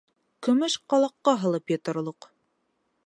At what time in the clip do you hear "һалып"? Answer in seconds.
1.43-1.75